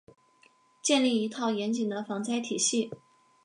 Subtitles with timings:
[0.81, 2.89] 建立一套严谨的防灾体系